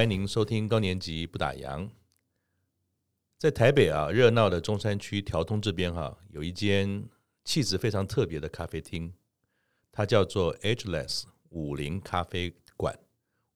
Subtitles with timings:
[0.00, 1.86] 欢迎您收听高年级不打烊。
[3.36, 7.06] 在台北啊，热闹的中山区条通这边哈、有一间
[7.44, 9.12] 气质非常特别的咖啡厅，
[9.92, 12.98] 它叫做 Ageless 舞龄咖啡馆。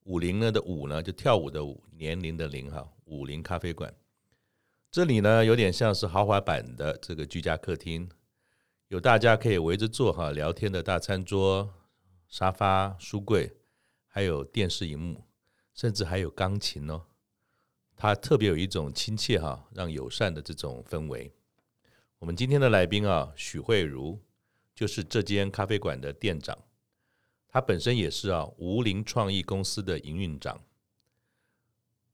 [0.02, 3.94] 五零呢的五呢，就跳舞的舞，年龄的龄哈，五零咖啡馆。
[4.90, 8.06] 这里呢，有点像是豪华版的这个居家客厅，
[8.88, 11.72] 有大家可以围着坐哈聊天的大餐桌、
[12.28, 13.50] 沙发、书柜，
[14.06, 15.24] 还有电视荧幕。
[15.74, 17.02] 甚至还有钢琴哦，
[17.96, 21.32] 它特别有一种亲切哈，让友善的这种氛围。
[22.20, 24.18] 我们今天的来宾啊，许慧茹
[24.74, 26.56] 就是这间咖啡馆的店长，
[27.48, 30.62] 他本身也是啊无龄创意公司的营运长。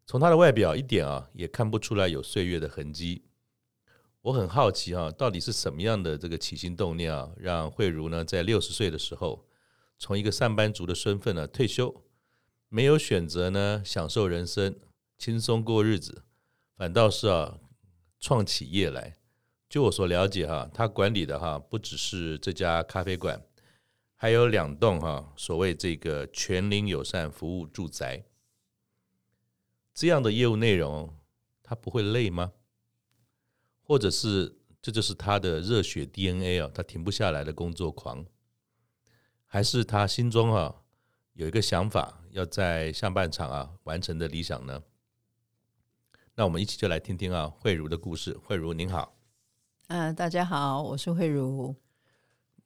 [0.07, 3.25] 从他的外表一点啊也看不出来有岁月的痕迹。
[4.23, 9.47] 我很好奇啊，到底是什么样的这个起心动念啊，让慧茹呢在六十岁的时候，
[9.99, 12.03] 从一个上班族的身份呢退休。
[12.73, 14.79] 没有选择呢，享受人生，
[15.19, 16.23] 轻松过日子，
[16.77, 17.59] 反倒是啊，
[18.21, 19.17] 创起业来。
[19.69, 23.45] 就我所了解哈，他管理的哈不只是这家咖啡馆，
[24.15, 28.25] 还有两栋哈所谓这个全龄友善服务住宅。
[29.93, 31.13] 这样的业务内容，
[31.65, 32.53] 他不会累吗？
[33.83, 38.25] 或者是这就是他的热血 DNA 啊，他停不下来的工作狂，
[39.45, 40.83] 还是他心中啊？
[41.33, 44.83] 有一个想法，要在上半场啊完成的理想呢？
[46.37, 48.37] 那我们一起就来听听啊慧茹的故事。
[48.45, 49.17] 慧茹您好，
[49.89, 51.75] 嗯、呃，大家好，我是慧茹。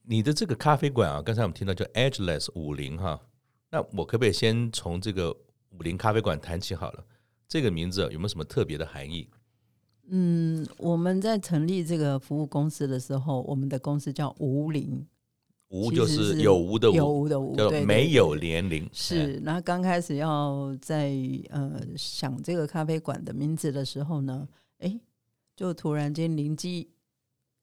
[0.03, 3.21] 你的这个咖啡馆啊，刚才我们听到叫 Edgeless 五零哈，
[3.71, 5.33] 那我可不可以先从这个
[5.71, 7.05] 五零咖啡馆谈起好了？
[7.49, 9.31] 这个名字有没有什么特别的含义？
[10.09, 15.07] 嗯，我们在成立这个服务公司的时候，我们的公司叫舞龄。
[15.69, 18.89] 无就是有无的无，有无的无，叫没有年龄。
[18.93, 21.13] 是，那刚开始要在
[21.51, 24.47] 呃想这个咖啡馆的名字的时候呢，
[24.79, 25.01] 哎，
[25.57, 26.89] 就突然间灵机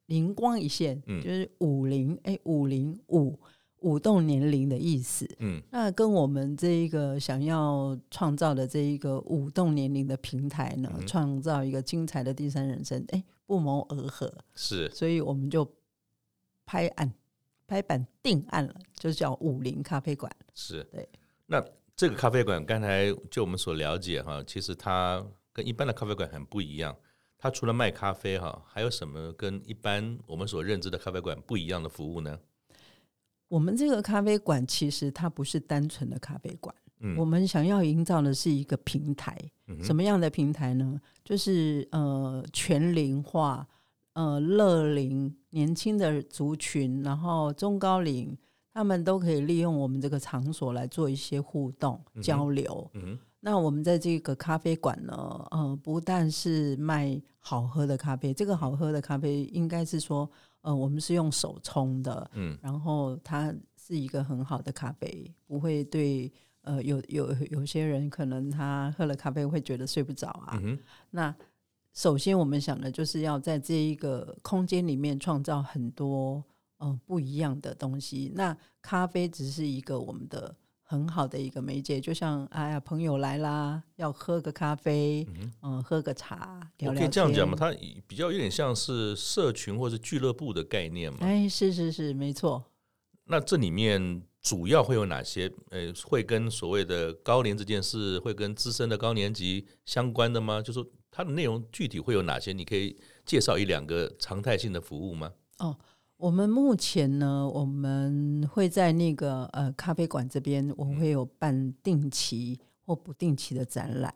[0.07, 3.39] 灵光一现，嗯，就是五零，哎，五零五
[3.79, 15.65] 舞动年龄的意思，嗯，那跟我们这一个想要创造的这一个舞动年龄的平台呢，嗯，创造一个精彩的第三人生，哎，不谋而合，是，所以我们就
[16.65, 17.13] 拍案。
[17.71, 20.29] 拍板定案了，就叫武林咖啡馆。
[20.53, 21.07] 是对。
[21.45, 21.63] 那
[21.95, 26.93] 这个咖啡馆，刚才就我们所了解哈，其实它跟一般的咖啡馆很不一样。
[27.37, 32.37] 它除了卖咖啡哈，还有什么跟一般我们所认知的咖啡馆不一样的服务呢？
[33.47, 39.37] 我们这个咖啡馆其实它不是单纯的咖啡馆，嗯，我们想要营造的是一个平台。
[39.67, 40.99] 嗯，什么样的平台呢？
[41.23, 43.65] 就是呃全龄化。
[44.13, 48.37] 呃，乐龄年轻的族群，然后中高龄，
[48.73, 52.89] 他们都可以利用我们这个场所来做一些互动、嗯、交流。
[52.93, 55.13] 嗯，那我们在这个咖啡馆呢，
[55.51, 60.29] 呃，不但是卖好喝的咖啡，这个好喝的咖啡应该是说，
[60.61, 70.79] 呃，我们是用手冲的，嗯，然后它是一个很好的咖啡，不会对呃有有有些人可能他喝了咖啡会觉得睡不着啊，嗯、
[71.09, 71.35] 那。
[71.93, 76.43] 首先，我们想的就是要在这一个空间里面创造很多
[76.79, 78.31] 嗯不一样的东西。
[78.33, 87.01] 那咖啡只是一个我们的很好的一个媒介，就像哎呀，朋友来啦，要喝个咖啡，嗯，嗯，喝个茶，聊聊天。
[87.01, 87.57] 可以这样讲吗？
[87.59, 87.73] 它
[88.07, 91.19] 比较有点像是社群或是俱乐部的概念嘛？
[91.21, 92.63] 哎，是是是，没错。
[93.25, 95.51] 那这里面主要会有哪些？
[95.71, 100.61] 呃，会跟所谓的高龄这件事，会跟资深的高年级相关的吗？
[100.61, 100.89] 就是说。
[101.11, 102.53] 它的内容具体会有哪些？
[102.53, 105.33] 你可以介绍一两个常态性的服务吗？
[105.59, 105.77] 哦，
[106.15, 114.15] 我们目前呢，我们会在那个呃咖啡馆这边，我们会有办定期或不定期的展览。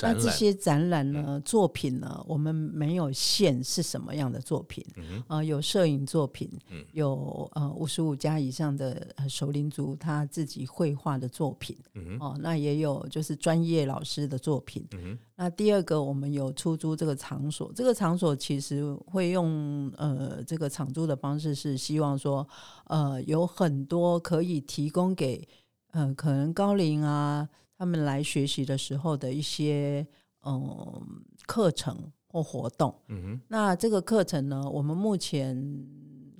[0.00, 22.44] 那这些展览呢、嗯，作品呢，我们没有限是什么样的作品，啊、嗯呃，有摄影作品，嗯、有呃五十五家以上的熟龄族他自己绘画的作品，嗯，哦，那也有就是专业老师的作品，嗯，那第二个我们有出租这个场所，这个场所其实会用呃这个场租的方式是希望说
[22.86, 25.46] 呃有很多可以提供给
[25.92, 27.48] 呃可能高龄啊。
[27.76, 30.06] 他们来学习的时候的一些
[30.42, 35.56] 嗯课程或活动，嗯哼，那这个课程呢，我们目前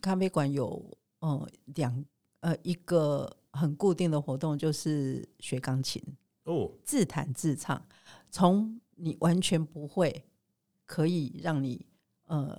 [0.01, 2.05] 咖啡馆有嗯两
[2.41, 6.03] 呃一个很固定的活动，就是学钢琴
[6.45, 7.85] 哦，自弹自唱，
[8.31, 10.25] 从你完全不会，
[10.85, 11.87] 可以让你
[12.27, 12.57] 呃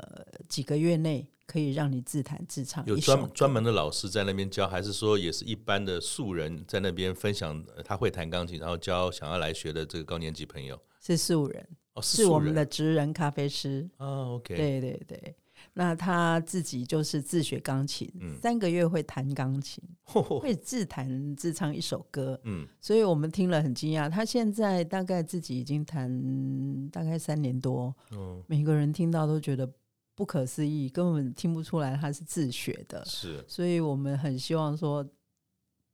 [0.49, 2.85] 几个月内可以让你自弹自唱。
[2.85, 7.63] 有专专门的老师在那边教，还是说也是一般的素人在那边分享？
[7.85, 15.35] 他会弹钢琴，然后教想要来学的这个高年级朋友是素人，哦，是，人，是我们的职人咖啡师哦，OK，对对对。
[15.77, 24.09] 那他自己就是自学钢琴，嗯、三个月会弹钢琴，呵 呵会自弹自唱一首歌，嗯，所以我们听了很惊讶。
[24.09, 29.69] 他现在大概自己已经弹大概三年多，嗯，每个人听到都觉得
[30.15, 35.05] 不可思议，根本听不出来他是自学的，是，所以我们很希望说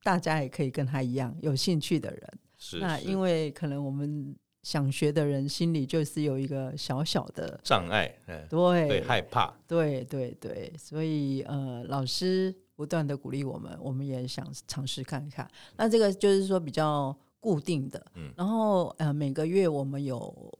[0.03, 4.35] 大家也可以跟他一样有兴趣的人，是，那因为可能我们。
[4.63, 8.15] 想学的人心里就是有一个小小的障碍，
[8.47, 15.49] 对，会害怕，对对对，所以呃，老师不断的鼓励我们，我们也想尝试看看。
[15.75, 20.55] 那这个就是说比较固定的，嗯，然后呃，每个月我们有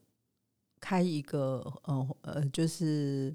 [0.80, 3.32] 开一个呃呃，就是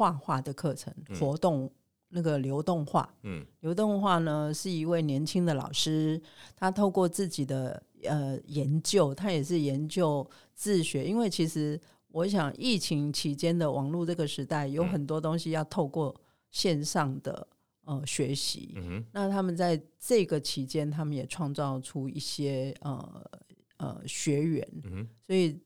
[0.00, 1.64] 画画的课程活动。
[1.66, 1.70] 嗯
[2.12, 6.20] 那个流动画，嗯，流动画呢是一位年轻的老师，
[6.56, 16.12] 他透过自己的呃研究，他也是研究自学，因为其实我想疫情期间的网络这个时代有很多东西要透过
[16.50, 17.46] 线上的
[17.84, 23.30] 呃学习，嗯哼，那他们在这个期间，他们也创造出一些呃
[23.76, 25.56] 呃学员，嗯哼，所以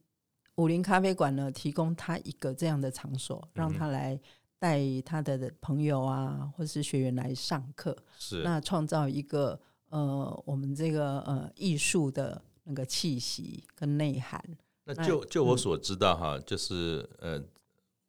[0.56, 4.20] 武林咖啡馆呢提供他一个这样的场所，让他来。
[4.56, 9.60] 带他的朋友啊，或是学员来上课，是那创造一个
[9.90, 14.42] 呃，我们这个呃艺术的那个气息跟内涵。
[14.84, 17.44] 那就就我所知道哈，嗯、就是呃，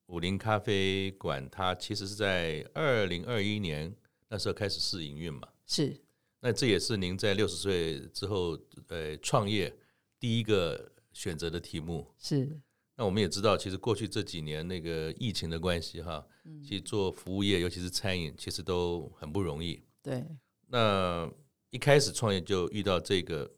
[0.05, 3.93] 武林咖啡馆它其实是在二零二一年
[4.29, 5.45] 那时候开始试营运嘛。
[5.65, 5.99] 是。
[6.39, 8.57] 那这也是您在六十岁之后
[8.87, 9.75] 呃创业
[10.17, 12.05] 第一个选择的题目。
[12.19, 12.61] 是。
[12.97, 16.23] 那我们也知道，其实过去这几年那个疫情的关系哈。
[16.63, 19.81] 其实做服务业，尤其是餐饮，其实都很不容易。
[20.03, 20.23] 对，
[20.67, 21.27] 那
[21.71, 23.51] 一开始创业就遇到这个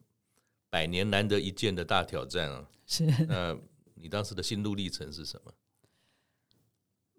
[0.70, 2.66] 百年难得一见的大挑战啊！
[2.86, 3.56] 是，那
[3.96, 5.52] 你当时的心路历程是什么？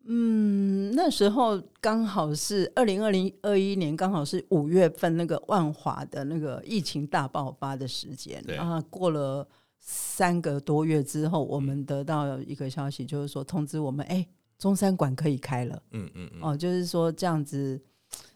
[0.06, 8.42] 嗯，那时候刚好是二零二零二一年，刚好是五月份那个万华的那个疫情大爆发的时间。
[8.42, 9.46] 对啊，过了
[9.88, 14.26] 三个多月之后，我们得到一个消息，就是说通知我们，哎。
[14.58, 17.80] 中山馆可以开了，嗯嗯嗯，哦，就是说这样子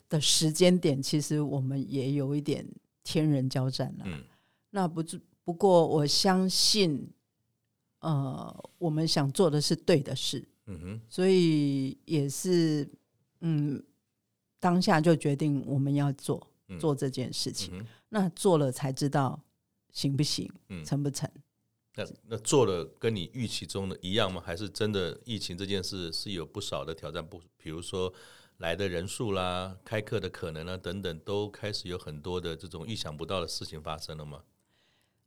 [0.09, 2.65] 的时间点，其实我们也有一点
[3.03, 4.05] 天人交战了。
[4.07, 4.23] 嗯，
[4.71, 5.03] 那不
[5.43, 7.11] 不过我相信，
[8.03, 12.89] 呃，我们想做的是对的事，嗯哼，所以也是，
[13.41, 13.83] 嗯，
[14.61, 16.47] 当下就决定我们要做
[16.79, 17.77] 做这件事情。
[17.77, 19.43] 嗯，那做了才知道
[19.93, 21.31] 行不行，嗯，成不成。
[21.95, 24.43] 那那做了跟你预期中的一样吗？
[24.45, 27.25] 还是真的疫情这件事是有不少的挑战？
[27.25, 28.11] 不，比如说
[28.57, 34.43] 来的人数啦、开课的可能啦等等，都开始有很多的这种意想不到的事情发生了吗？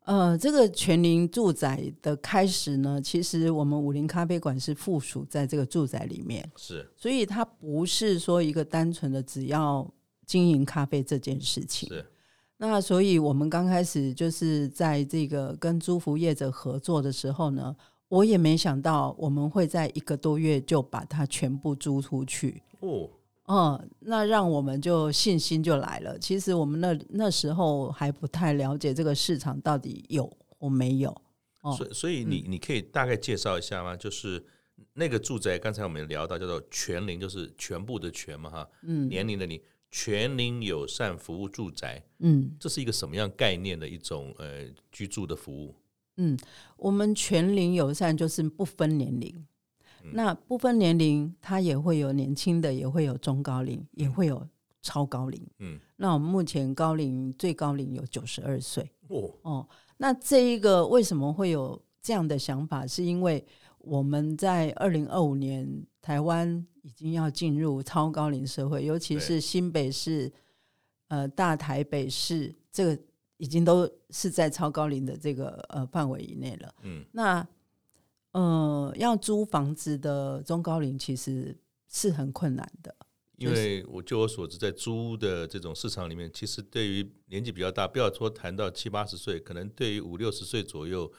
[0.06, 9.88] 呃，这个全龄住宅的开始呢，其实我们武林咖啡馆是附属在这个住宅里面，是，所以它不是说一个单纯的只要
[10.25, 11.88] 经营咖啡这件事情。
[11.89, 12.03] 是。
[12.57, 17.75] 那所以，我们刚开始就是在这个跟租服业者合作的时候呢，
[18.07, 22.63] 我也没想到我们会在一个多月就把它全部租出去。
[22.79, 23.10] 哦，
[23.48, 26.18] 嗯，那让我们就信心就来了。
[26.18, 31.10] 其实我们那那时候还不太了解这个市场到底有或没有。
[31.60, 33.98] 哦，所以所以你你可以大概介绍一下吗？
[33.98, 34.41] 就是
[34.94, 39.62] 那个住宅，刚才我们聊到叫做全龄，就是全部的全嘛，哈，嗯，年龄的你。
[39.98, 45.74] 全龄友善服务住宅，嗯，这是一个什么样概念的一种呃居住的服务？
[46.18, 46.38] 嗯，
[46.75, 49.34] 我们全龄友善就是不分年龄，
[50.04, 54.46] 嗯、那不分年龄，它也会有年轻的，也会有中高龄，也会有
[54.82, 55.42] 超高龄。
[55.60, 58.92] 嗯，那我们目前高龄最高龄有九十二岁。
[59.08, 62.86] 哦哦，那这一个为什么会有这样的想法？
[62.86, 63.46] 是因为
[63.78, 66.65] 我们在二零二五年台湾。
[66.85, 70.31] 已经要进入超高龄社会，尤其是新北市、
[71.07, 73.03] 呃大台北市，这个
[73.38, 76.75] 已经都是在超高龄的这个呃范围以内了。
[76.83, 77.47] 嗯，那
[78.33, 81.57] 呃要租房子的中高龄其实
[81.88, 82.95] 是很困难的，
[83.38, 91.12] 因为我就我所知，在租的这种市场里面，其实对于年纪比较大，不要说谈到七八十岁，可能对于五六十岁左右，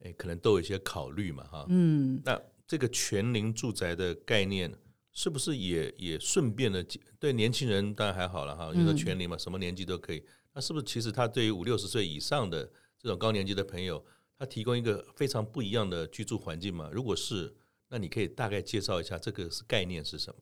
[0.00, 1.66] 哎，可能都有一些考虑嘛，哈。
[1.68, 4.72] 嗯，那这个全龄住宅的概念。
[5.16, 6.84] 是不是也也顺便的
[7.20, 10.20] 对年轻人当然还好了哈，因为全龄嘛，什么年纪都可以。
[10.52, 12.68] 那是不是其实他对于五六十岁以上的
[12.98, 14.04] 这种高年级的朋友，
[14.36, 16.90] 他提供一个非常不一样的居住环境嘛？
[16.92, 17.54] 如果是，
[17.90, 20.40] 那你可以大概介绍一下这个是概念是什么？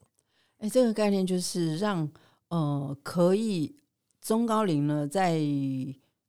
[0.61, 2.11] 哎，这个概念就是让
[2.49, 3.77] 呃可以
[4.23, 5.39] 中高龄呢在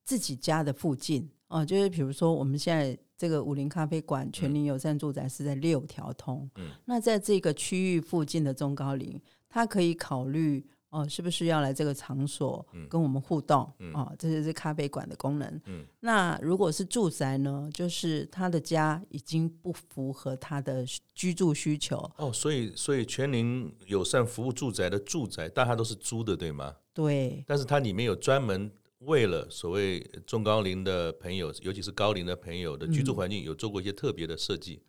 [0.04, 10.62] 自己家的附近哦、呃，就是比如说我们现在这个武林咖啡馆全龄友善住宅是在六条通，嗯，那在这个区域附近的中高龄，他可以考虑。
[10.90, 13.68] 哦，是不是要来这个场所跟我们互动？
[13.80, 15.62] 嗯、哦，这就是咖啡馆的功能。
[15.66, 17.68] 嗯，那如果是住宅呢？
[17.74, 21.98] 就是他的家已经不符合他的居住需求。
[22.18, 26.76] 哦，所以所以全龄友善服务住宅的住宅，大家都是租的，对吗？
[26.94, 27.44] 对。
[27.48, 28.72] 但是它里面有专门
[29.06, 34.82] 为了所谓中高龄的朋友，尤其是高龄的朋友的居住环境，有做过一些特别的设计。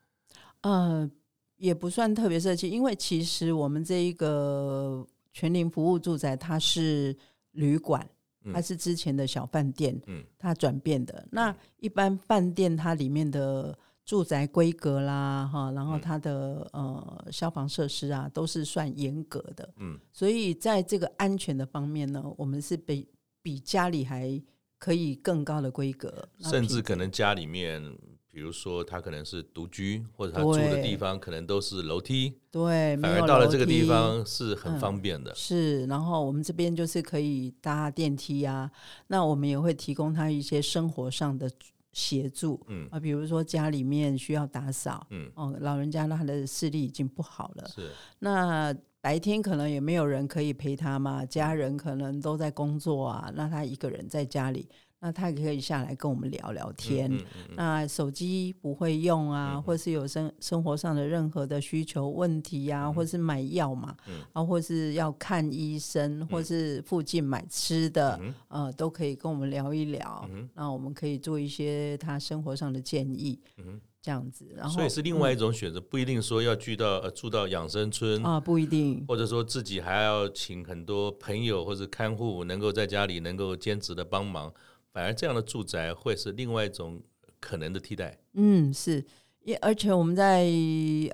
[0.62, 1.10] 嗯、呃，
[1.56, 5.06] 也不算特别设计，因为其实我们这一个。
[5.36, 7.12] 全龄服务住宅，它是
[7.54, 8.08] 旅馆，
[8.52, 10.00] 它是之前的小饭店，
[10.38, 11.26] 它转变的。
[11.32, 19.74] 那一般饭店它里面的住宅规格啦，哈，然后它的呃消防设施啊，都是算严格的。
[19.78, 23.08] 嗯，所以在这个安全的方面呢，我们是比
[23.44, 24.42] 比家里还
[24.78, 27.96] 可以更高的规格，甚至可能家里面。
[28.34, 35.30] 比如说，他可能是独居，或者他住的地方可能都是楼梯，对，反而到了这个地方是很方便的。
[35.30, 38.68] 嗯、是，然后我们这边就是可以搭电梯啊，
[39.06, 41.48] 那我们也会提供他一些生活上的
[41.94, 42.86] 协助，嗯。
[42.90, 45.30] 啊，比如说家里面需要打扫，嗯。
[45.34, 54.68] 哦，老人家他的视力已经不好了，是，那白天可能也没有人可以陪他嘛，家人可能都在工作啊，那他一个人在家里。
[55.00, 57.12] 那他也可以下来跟我们聊聊天。
[57.12, 70.26] 嗯嗯嗯、那手机不会用啊，嗯、或是有生生活上的任何的需求问题呀、或是买药嘛，嗯、啊，或是要看医生，嗯、或是附近买吃的，嗯、呃，都可以跟我们聊一聊。
[70.32, 74.46] 嗯、那我们可以做一些他生活上的建议，嗯、这样子。
[74.56, 84.50] 然后，所以是另外一种选择，嗯、不一定说要聚到呃住到养生村啊，不一定，或者说自己还要请很多朋友或者看护能够在家里能够兼职的帮忙。
[84.94, 87.02] 反而这样的住宅会是另外一种
[87.40, 88.16] 可能的替代。
[88.34, 89.04] 嗯，是，
[89.42, 90.48] 也而且我们在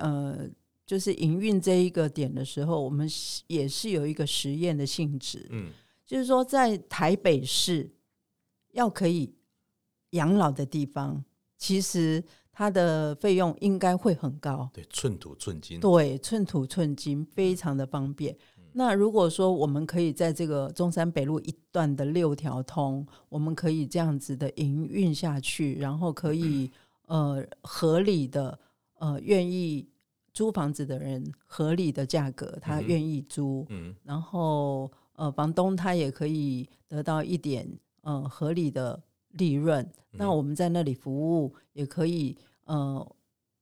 [0.00, 0.46] 呃，
[0.84, 3.08] 就是营运这一个点的时候，我们
[3.46, 5.46] 也是有一个实验的性质。
[5.49, 5.70] 嗯，
[6.06, 7.90] 就是说在台北市
[8.72, 9.34] 要可以
[10.10, 11.25] 养老的地方，
[11.56, 12.22] 其实
[12.52, 14.68] 它的费用应该会很高。
[14.75, 15.80] 对，寸土寸金。
[15.80, 18.37] 对，寸土寸金，非常的方便。
[18.72, 26.70] 那如果说我们可以在这个中山北路一段的六条通，我们可以这样子的营运下去，然后可以
[27.06, 28.58] 呃合理的
[28.98, 29.88] 呃愿意
[30.32, 37.68] 租房子的人合理的价格，他愿意租，嗯，然后呃房东他也可以得到一点
[38.02, 43.16] 呃合理的利润，那我们在那里服务也可以呃。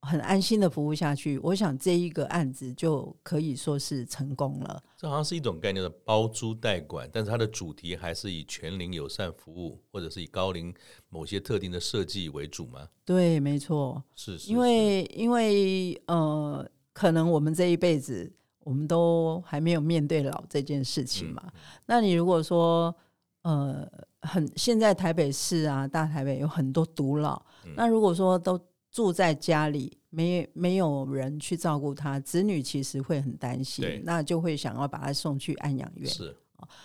[0.08, 4.82] 很安心的服务下去，我想这一个案子就可以说是成功了。
[4.96, 10.74] 这好像是一种概念的包租代管，但是它的主题还是以全龄友善服务，或者是以高龄
[11.10, 12.88] 某些特定的设计为主吗？
[13.04, 21.42] 对，没错，是，是，因为因为呃，可能我们这一辈子我们都还没有面对老这件事情嘛。
[21.44, 21.52] 嗯、
[21.84, 22.94] 那你如果说
[23.42, 23.86] 呃，
[24.22, 28.58] 很现在台北市啊，大台北有很多独老，嗯、那如果说都。
[28.90, 36.08] 住在家里，没没有人去照顾他，子女其实会很担心，那就会想要把他送去安养院。
[36.10, 36.34] 是，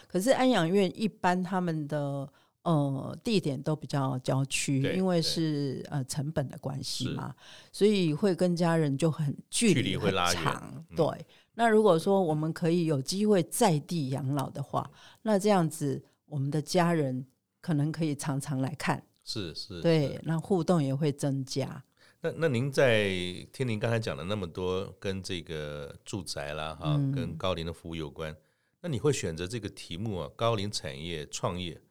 [0.07, 2.27] 可是安养院一般他们的
[2.63, 7.33] 呃地点都比较郊区，因为是呃成本的关系嘛，
[7.71, 10.85] 所以会跟家人就很距离会拉长。
[10.95, 14.89] 对，嗯、那如果说我们可以有机会在地养老的话，
[15.21, 17.25] 那这样子我们的家人
[17.61, 19.01] 可能可以常常来看。
[19.23, 21.81] 是是，对，那互动也会增加。
[22.23, 23.09] 那那您在
[23.51, 28.33] 听您刚才讲了那么多跟这个住宅啦哈，嗯、跟高龄的服务有关，
[28.79, 30.31] 那你会选择这个题目啊？
[30.33, 31.81] 高龄产业创业，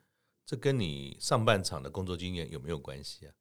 [0.46, 3.32] 这跟你上半场的工作经验有没有关系啊？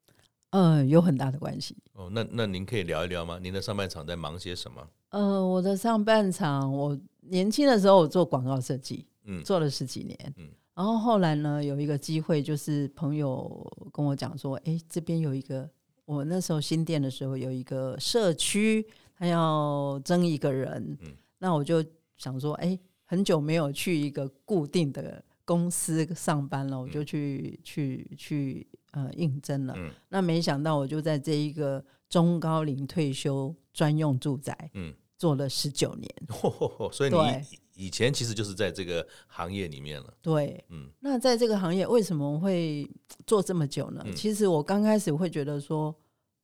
[0.49, 1.77] 嗯，有很大的关系。
[1.93, 3.39] 哦，那那您可以聊一聊吗？
[3.41, 4.85] 您的上半场在忙些什么？
[5.11, 15.69] 呃，我的上半场，我年轻的时候我做广告设计，嗯，做了十几年，嗯，然后后来呢，有一个机会，就是朋友跟我讲说，哎，这边有一个。
[16.05, 21.83] 我那时候新店的时候，有一个社区，他要征一个人，嗯、那我就
[22.17, 29.73] 想说，哎、欸，很久没有去一个固定的公司上班了，我就去、嗯、去去呃应征了。
[29.77, 36.89] 嗯、那没想到，我就在这一个中高龄退休专用住宅，嗯，做了十九年、 嗯。
[36.91, 40.13] 所以你以前其实就是在这个行业里面了。
[40.21, 40.89] 对，嗯。
[40.99, 42.89] 那在这个行业为什么会
[43.25, 44.01] 做这么久呢？
[44.05, 45.95] 嗯、其实我刚开始会觉得说。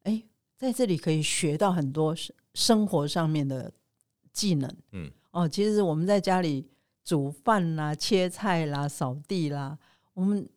[0.03, 0.23] 哎
[0.55, 2.15] 在这里可以学到很多
[2.53, 3.69] 生活上面的
[4.31, 6.65] 技能，嗯，哦，其实我们在家里
[7.03, 9.77] 煮饭啦、切菜啦、扫地啦，
[10.13, 10.47] 我们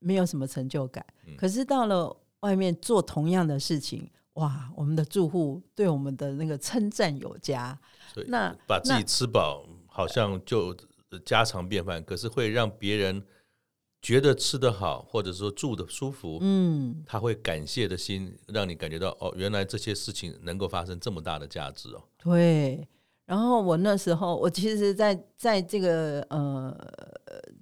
[0.00, 1.06] 没有什么成就感。
[1.26, 7.78] 嗯、可是到了外面做同样的事情，哇，我们的住户对我们的那个称赞有加。
[8.26, 9.64] 那把自己吃饱，
[9.98, 10.74] 好像就
[11.24, 12.02] 家常便饭。
[12.04, 13.20] 可是会让别人
[14.00, 22.02] 觉得吃得好，或者说住得舒服，嗯，他会感谢的心，让你感觉到哦，原来这些事情能够发生这么大的价值哦。
[22.16, 22.86] 对。
[23.26, 26.74] 然后我那时候，我其实在，在在这个呃，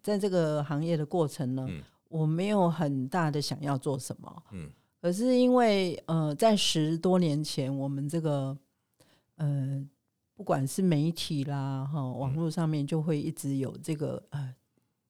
[0.01, 4.71] 在这个行业的过程呢，嗯、我没有很大的想要做什么，嗯，
[5.03, 8.57] 可是因为呃，在十多年前，我们这个
[9.39, 9.85] 呃，
[10.37, 14.55] 不管是媒体啦，哈，网络上面就会一直有这个呃。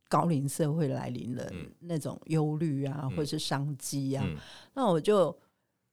[0.08, 4.36] 高龄社会来临的那种忧虑啊，嗯、或者是商机啊，嗯、
[4.72, 5.36] 那我就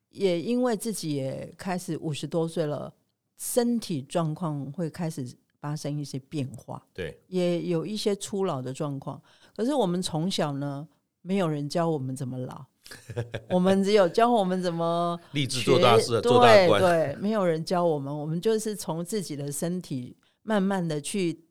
[0.10, 2.94] 也因为自己也开始五十多岁了，
[3.38, 5.28] 身体状况会开始
[5.60, 9.20] 发生一些变化，对，也有一些初老的状况。
[9.56, 10.88] 可是我们从小呢，
[11.24, 12.64] 没有人教我们怎么老，
[13.50, 21.44] 我们只有教我们怎么立志做大事、对做大官，对，没有人教我们，我们就是从自己的身体慢慢的去。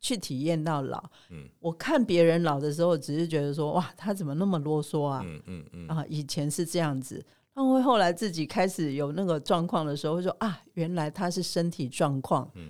[0.00, 5.22] 去体验到老，嗯，我看别人老的时候，只是觉得说，哇，他怎么那么啰嗦啊？
[5.24, 7.24] 嗯嗯嗯，啊，以前是这样子，
[7.54, 12.68] 他会后来自己开始有那个状况的时候，会说啊，原来他是身体状况，嗯，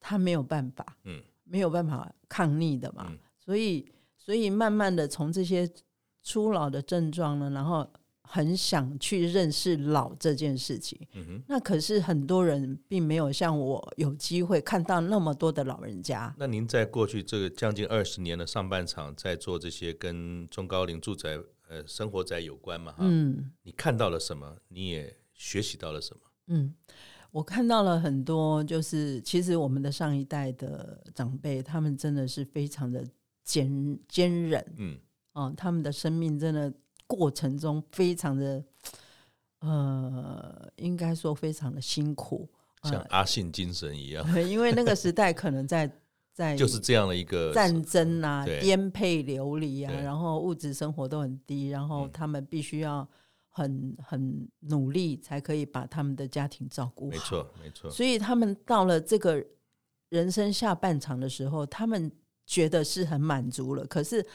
[0.00, 3.86] 他没有办法，嗯，没有办法抗逆的嘛，所以，
[4.18, 5.70] 所以慢慢的从这些
[6.24, 7.88] 初老的症状呢，然后。
[8.26, 16.34] 很想去认识老这件事情，嗯哼，那可是很多人并没有像我有机会看到那么多的老人家。
[16.38, 21.38] 那您在过去这个将近二十年的上半场，在做这些跟中高龄住宅
[21.68, 22.92] 呃生活宅有关嘛？
[22.92, 24.56] 哈，嗯，你看到了什么？
[24.68, 26.20] 你也学习到了什么？
[26.46, 26.74] 嗯，
[27.30, 33.06] 我看到了很多，就是其实我们的上一代的长辈，他们真的是非常的
[33.44, 34.98] 坚坚韧，嗯，
[35.34, 36.72] 哦，他们的生命真的。
[37.06, 38.64] 过程中非常的，
[39.60, 42.48] 呃，应该说非常的辛苦，
[42.82, 44.24] 像阿信精神一样。
[44.32, 45.88] 呃、因为那个时代可能在
[46.32, 53.06] 在就是这样的一个战争啊，颠沛流离啊，然后物质生活都很低，然后他们必须要
[53.50, 57.10] 很很努力才可以把他们的家庭照顾好。
[57.10, 57.90] 没错，没错。
[57.90, 59.44] 所以他们到了这个
[60.08, 62.10] 人生下半场的时候，他们
[62.46, 64.26] 觉得是很满足了，可是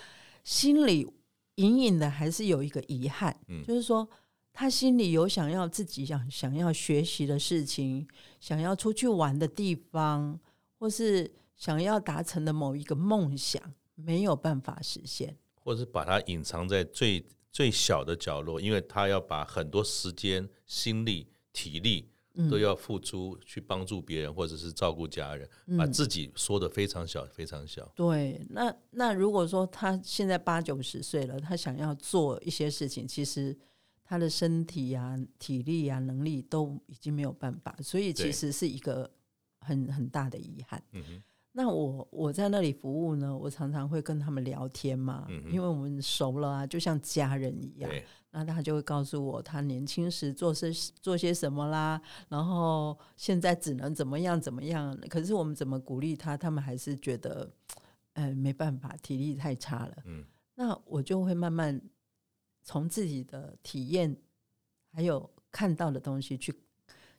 [0.50, 1.08] 心里。
[1.56, 4.10] 隐隐的还是有一个遗憾，嗯，就是说
[4.54, 8.08] 他心里有想要自己想想要学习的事情，
[8.40, 10.40] 想要出去玩的地方，
[10.78, 13.62] 或是想要达成的某一个梦想，
[13.96, 22.10] 没有办法实现，或是把它隐藏在最最小的角落，因为他要把很多时间、心力、体力。
[22.50, 27.92] 都要付出去帮助别人，或者是照顾家人，嗯、把自己缩得非常小，非常小。
[27.96, 33.58] 对，那那如果说他现在八九十岁了，他想要做一些事情，其实
[34.04, 39.10] 他的身体啊、体力啊、能力都已经没有办法，所以其实是一个
[39.60, 40.82] 很很大的遗憾。
[40.94, 41.22] 嗯。
[41.52, 47.92] 那我我在那里服务呢，我常常会跟他们聊天嘛，嗯、因为我们熟了啊，就像家人一样。
[48.32, 54.96] 那他就会告诉我，他年轻时做些做些什么啦，然后现在只能怎么样怎么样。
[55.10, 57.52] 可是我们怎么鼓励他，他们还是觉得，
[58.14, 59.98] 呃，没办法，体力太差了。
[60.06, 61.82] 嗯，那我就会慢慢
[62.62, 64.16] 从自己的体验
[64.94, 66.54] 还有看到的东西去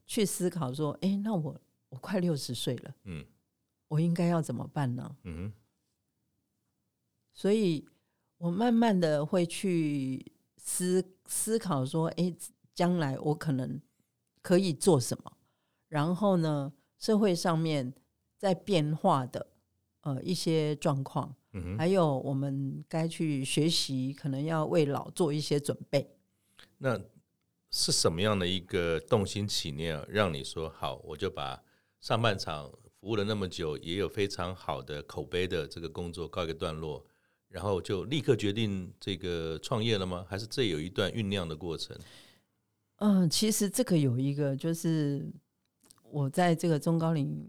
[0.06, 3.26] 去思考，说，哎，那我我快六十岁了，嗯，
[3.88, 5.16] 我应该要怎么办呢？
[5.24, 5.52] 嗯，
[7.34, 7.84] 所以
[8.38, 10.24] 我慢慢的会去。
[10.62, 12.34] 思思考说，哎，
[12.74, 13.80] 将来我可能
[14.42, 15.32] 可以做什么？
[15.88, 17.92] 然后呢，社会上面
[18.38, 19.46] 在变化的
[20.02, 26.16] 呃一些状况，嗯哼，还有我们该去学习，可能要为老做一些准备。
[26.78, 27.00] 那
[27.70, 31.62] 是什么样的一个动心起念，让你说好，我就把
[32.00, 32.70] 上半场
[33.00, 37.04] 服务了那么久，也有非常好的口碑的这个工作告一个段落？
[37.50, 40.24] 然后就立刻决定这个创业了吗？
[40.28, 41.96] 还是这有一段酝酿的过程？
[42.98, 45.28] 嗯，其实这个有一个，就是
[46.04, 47.44] 我在这个中高龄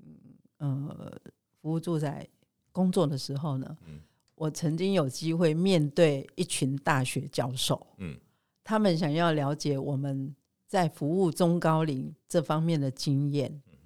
[0.58, 1.22] 呃
[1.62, 2.28] 服务住宅
[2.72, 4.00] 工作的时候呢，嗯，
[4.34, 8.18] 我曾经有机会面对一群大学教授，嗯，
[8.64, 10.36] 他们想要了解我们
[10.66, 13.52] 在服务中高龄这方面的经验。
[13.72, 13.78] 嗯，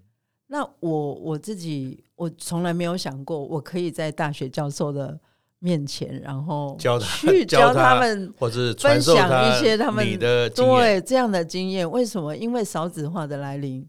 [0.47, 5.19] 那我我自己我从来没有想过，我可以在大学教授的。
[5.65, 11.89] 面前，然后教去 教他们，或者分享一些他们的对这样的经验。
[11.89, 12.35] 为什么？
[12.37, 13.83] 因为少子化的来临，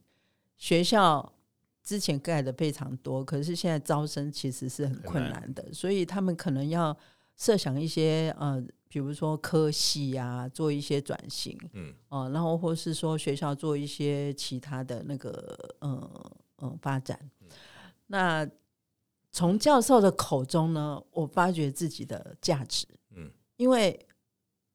[0.57, 1.31] 学校
[1.85, 6.97] 之前盖的非常多，可是现在招生其实是很困难的，所以他们可能要
[7.37, 15.31] 设想一些呃，比如说科系啊，做一些转型，嗯，哦、呃，然后或是说学校做一些其他的那个
[15.81, 16.11] 呃
[16.57, 17.19] 呃发展。
[17.43, 17.49] 嗯、
[18.07, 18.49] 那
[19.37, 23.99] 从教授的口中呢，我发觉自己的价值，嗯，因为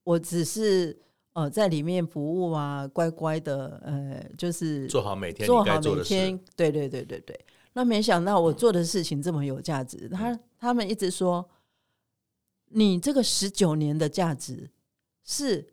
[0.03, 0.95] 我只是。
[1.33, 7.45] 呃，在里面服务啊，乖乖的，呃，就是做好每天做好每天，对对对对对。
[7.71, 11.49] 那没想到我做的事情这么有价值，嗯、他他们一直说，
[12.65, 14.69] 你这个十九年的价值
[15.23, 15.65] 是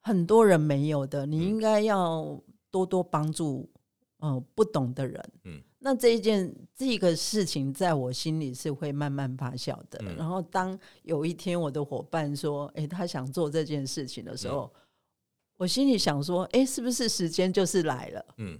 [0.00, 3.70] 很多人没有的，你应该要多多帮助，
[4.18, 5.62] 呃，不懂的人，嗯。
[5.86, 9.98] 那这一件这个事情，在我心里是会慢慢发酵的。
[10.00, 14.80] 嗯、然后，当有一天我的伙伴说：“哎，他想做这件事情的时候，嗯、
[15.58, 18.58] 我心里想说：哎，是不是时间就是来了？”嗯，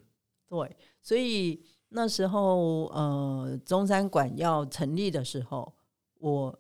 [0.51, 0.77] 对。
[1.01, 5.75] 所以那时候，呃，中山馆要成立的时候，
[6.19, 6.55] 我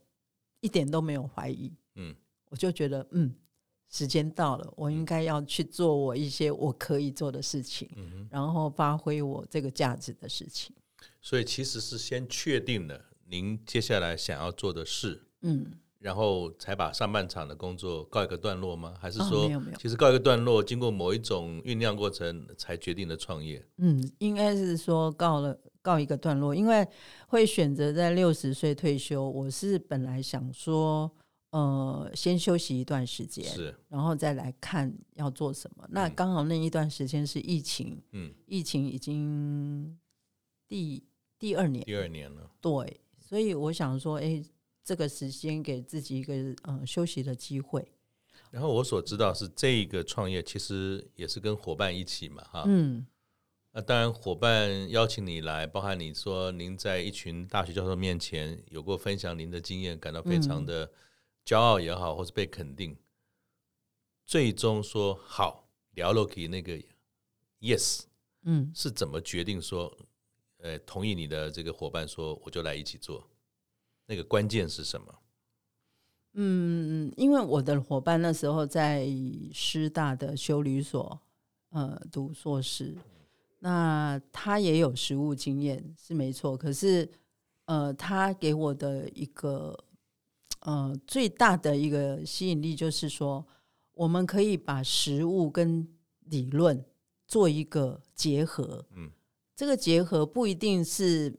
[0.60, 1.70] 一点都没有怀疑。
[1.96, 2.16] 嗯，
[2.48, 3.34] 我就觉得，嗯。
[3.94, 10.74] 时间到了，我应该要去做我一些我可以做的事情，嗯、然后发挥我这个价值的事情。
[11.22, 15.64] 所以其实是先确定了您接下来想要做的事，嗯，
[16.00, 18.94] 然后才把上半场的工作告一个段落吗？
[19.00, 23.64] 还是说，其实告一个段落，经过某一种酝酿过程才决定的创业？
[23.76, 26.84] 嗯，应该是说告了告一个段落，因为
[27.28, 29.30] 会选择在六十岁退休。
[29.30, 31.08] 我是本来想说。
[31.54, 35.84] 呃，先休息一段时间，是，然后再来看要做什么。
[35.84, 39.96] 嗯、那刚好那一段时间是疫情，嗯，疫情已经
[40.66, 41.00] 第
[41.38, 44.44] 第二年，第二年了，对，所以我想说，哎，
[44.82, 47.86] 这个时间给自己一个呃休息的机会。
[48.50, 53.06] 然后我所知道是这一个创业其实也是跟伙伴一起嘛，哈，嗯，
[53.70, 60.90] 那当然伙伴邀请你来，包含你说您在一群大学教授面前有过分享您的经验，感到非常的。
[61.44, 62.96] 骄傲也好，或是被肯定，
[64.24, 66.80] 最终说好聊了给那个
[67.60, 68.04] yes，
[68.44, 69.94] 嗯，是怎么决定说，
[70.56, 73.28] 呃，同意你的这个伙伴说我就来一起做，
[74.06, 75.14] 那个关键是什么？
[76.32, 79.06] 嗯，因为我的伙伴那时候在
[79.52, 81.20] 师大的修旅所，
[81.68, 82.96] 呃，读硕士，
[83.58, 87.12] 那他也有实务经验是没错，可是，
[87.66, 89.78] 呃，他给我的一个。
[90.64, 93.46] 呃，最大的一个吸引力就是说，
[93.92, 95.86] 我们可以把实物跟
[96.20, 96.82] 理论
[97.28, 98.82] 做一个结合。
[98.96, 99.10] 嗯，
[99.54, 101.38] 这个结合不一定是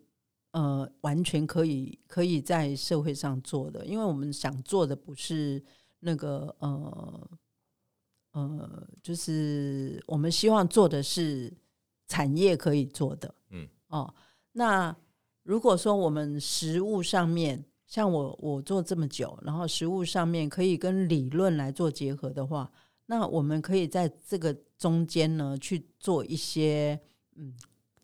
[0.51, 5.59] 呃完全可以可以在社会上做的，因为我们想做的不是
[6.01, 7.29] 那个呃
[8.33, 11.51] 呃，就是我们希望做的是
[12.07, 13.33] 产业可以做的。
[13.49, 14.13] 嗯，哦，
[14.51, 14.95] 那
[15.41, 17.65] 如果说我们实物上面。
[17.87, 22.71] 像我，我做这么久，然后实物上面可以跟理论来做结合的话，
[23.05, 26.99] 那我们可以在这个中间呢去做一些
[27.35, 27.53] 嗯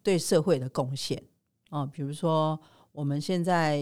[0.04, 1.22] 对社会的贡献
[1.70, 2.60] 啊，比如说
[2.91, 3.82] 我们现在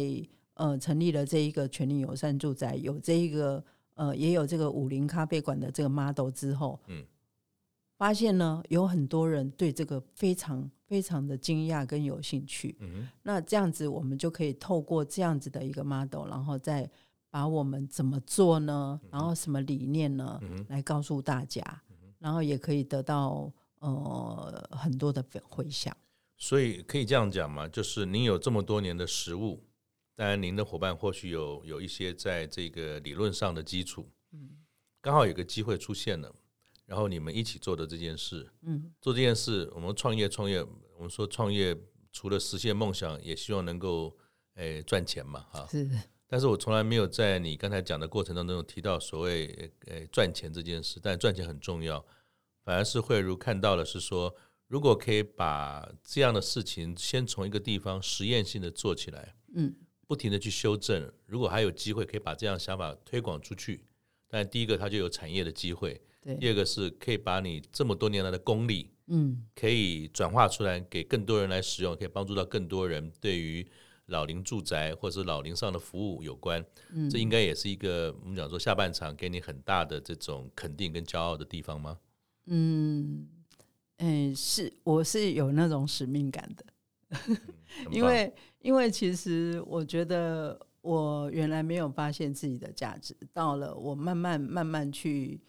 [0.54, 3.64] 呃成立了这一个全龄友善住宅，有这一个
[3.96, 7.06] 呃也有这个五零咖啡馆的这个 model 之后，嗯。
[7.98, 12.76] 发现呢，有很多人对这个非常非常的惊讶跟有兴趣。
[12.80, 16.90] 嗯，那这样子，我们就可以透过这样子的一个 model，然后再
[17.30, 19.00] 把我们怎么做呢？
[19.12, 20.40] 然后什么理念呢？
[20.42, 21.62] 嗯，来告诉大家，
[22.18, 25.96] 然后也可以得到呃很多的回响。
[26.38, 29.64] 所以可以这样讲嘛，就是您有这么多年的实务，
[30.16, 34.10] 当然您的伙伴或许有有一些在这个理论上的基础。
[34.32, 34.50] 嗯，
[35.02, 36.34] 刚好有个机会出现了。
[36.90, 40.60] 然后你们一起做的这件事，嗯，做这件事，我们创业创业，
[40.98, 41.78] 我们说创业
[42.12, 44.18] 除了实现梦想，也希望能够
[44.56, 45.88] 诶赚钱嘛，哈，是。
[46.26, 52.04] 但是我从来没有在你刚才讲的过程当中有提到所谓诶赚钱这件事，但赚钱很重要。
[52.64, 59.76] 反而是慧如看到的是说，如果可以把这样的事情先从一个地方实验性的做起来，嗯，
[60.08, 63.86] 不停的去修正，如果还有机会可以把这样想法推广出去，
[64.28, 66.02] 但第一个它就有产业的机会。
[66.36, 73.12] 对第二个是可以把你这么多年来的功力，嗯，可以转化出来给更多人来使用，可以帮助到更多人。
[73.20, 73.66] 对于
[74.06, 81.98] 老龄住宅或者是老龄上的服务有关，嗯，这应该也是一个我们讲说下半场给你很大的这种肯定跟骄傲的地方吗？
[82.46, 83.28] 嗯，
[83.98, 86.66] 嗯，是，我是有那种使命感的，
[87.10, 87.38] 嗯、
[87.92, 95.40] 因为因为其实我觉得我原来没有发现自己的价值，到了我慢慢慢慢去。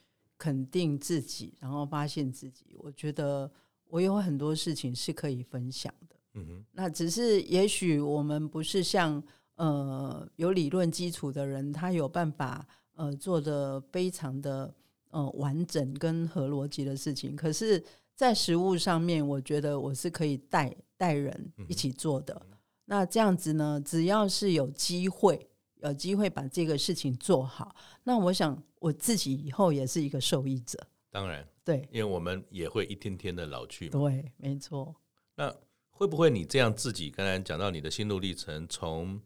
[0.40, 2.74] 肯定自己，然后发现自己。
[2.79, 3.50] 我觉得
[3.88, 6.16] 我有很多事情是可以分享的。
[6.33, 9.22] 嗯哼，那只是也许我们不是像
[9.57, 14.74] 呃有理论基础的人，他有办法呃做得非常的
[15.11, 17.37] 呃完整跟合逻辑的事情。
[17.37, 17.85] 可是，
[18.16, 22.35] 在实物上面，我觉得我是可以带带人一起做的。
[22.50, 25.49] 嗯、那这样子呢，只要是有机会，
[25.82, 30.78] 有机会把这个事情做好，那我想我自己以后也是一个受益者。
[31.10, 33.92] 当然，对，因为我们也会一天天的老去嘛。
[33.92, 34.94] 对，没错。
[35.34, 35.54] 那
[35.90, 39.20] 会不会你这样自己刚才讲到你的心路历程，从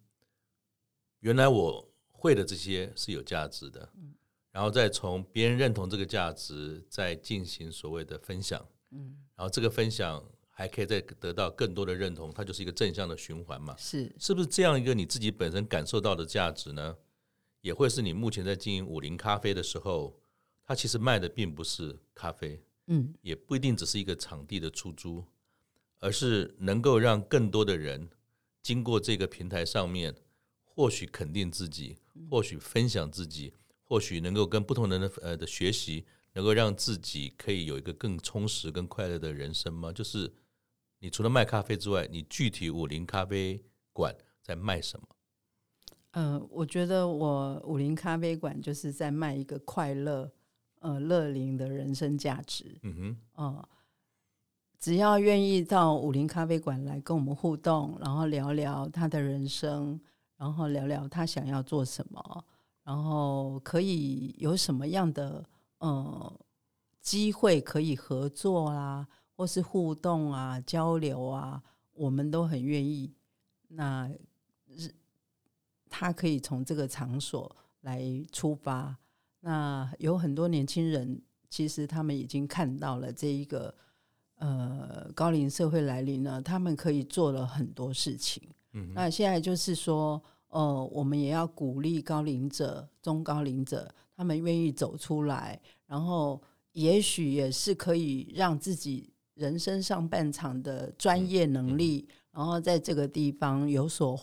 [1.20, 4.14] 原来我会的这些是有价值的，嗯，
[4.50, 13.76] 然后再从别人认同这个价值，再进行所谓的分享，嗯，然后这个分享还可以再得到更多的认同，它就是一个正向的循环嘛。
[13.76, 16.96] 是，是不是这样一个你自己本身感受到的价值呢？
[17.60, 20.18] 也会是你目前在经营武林咖啡的时候。
[20.66, 25.22] 它其实卖的并不是咖啡，嗯，也不一定只是一个场地的出租，
[25.98, 28.08] 而是能够让更多的人
[28.62, 30.14] 经过这个平台上面，
[30.64, 31.98] 或许肯定自己，
[32.30, 39.92] 或许分享自己，或许能够跟不同人的呃的学习，能够让自己可以有一个更充实、更快乐的人生吗？
[39.92, 40.32] 就是
[41.04, 43.62] 你除了卖咖啡之外，你具体武林咖啡
[43.92, 45.06] 馆在卖什么？
[46.12, 50.32] 嗯、呃，我觉得我武林咖啡馆就是在卖一个快乐。
[50.80, 53.68] 呃，乐龄的人生价值，嗯哼，呃，
[54.78, 59.98] 只要愿意到武林咖啡馆来跟我们互动，然后聊聊他的人生，
[60.36, 62.44] 然后聊聊他想要做什么，
[62.82, 65.42] 然后可以有什么样的
[65.78, 66.40] 呃
[67.00, 73.12] 机会可以合作啊，或是互动啊、交流啊，我们都很愿意。
[73.68, 74.10] 那
[75.90, 78.96] 他可以从这个场所来出发。
[79.40, 81.20] 那有很多年轻人，
[81.50, 83.74] 其实他们已经看到了这一个
[84.36, 88.42] 呃高龄社会来临了，他们可以做了很多事情。
[88.72, 96.42] 嗯，那现在就是说，呃，我们也要鼓励高龄者、中高龄者，他们愿意走出来，然后
[96.72, 104.18] 也许也是可以让自己人生上半场的专业能力，然后在这个地方有所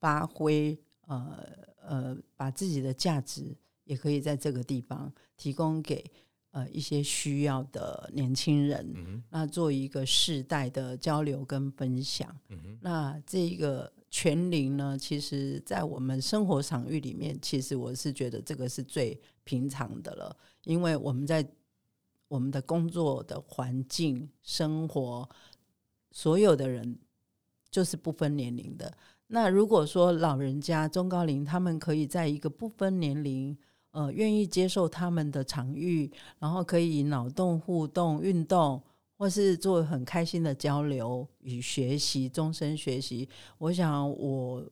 [0.00, 1.48] 发挥，呃
[1.82, 3.56] 呃，把自己的价值。
[3.84, 6.08] 也可以在这个地方提供给
[6.52, 12.34] 呃一些需要的年轻人，嗯、那做一个世代的交流跟分享。
[12.50, 21.44] 嗯、那这个全龄呢，其实在我们生活场域里面，其实我是觉得这个是最平常的了，因为我们在
[22.32, 25.28] 我们的工作的环境、生活，
[26.12, 26.98] 所有的人
[27.70, 28.90] 就是不分年龄的。
[29.26, 33.54] 那如果说老人家、中高龄，他们可以在一个不分年龄。
[33.90, 38.82] 呃，愿意接受他们的场域，然后可以脑洞互动、运动，
[39.18, 43.28] 或是做很开心的交流与学习，终身学习。
[43.58, 44.66] 我想，我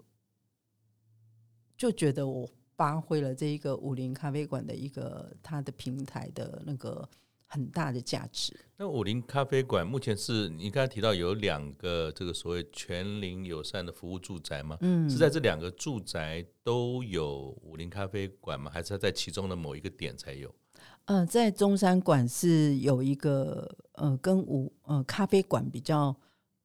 [1.76, 7.06] 就觉得我发挥了这一个武林咖啡馆的一个它的平台的那个。
[7.50, 8.58] 很大的价值。
[8.76, 14.78] 那武林咖啡馆目前是你刚才提到有两个这个所谓全龄友善的服务住宅吗？
[14.80, 18.70] 嗯，是在这两个住宅都有武林咖啡馆吗？
[18.72, 20.54] 还是在其中的某一个点才有？
[21.04, 26.16] 呃，在中山馆是有一个呃跟武呃咖啡馆比较。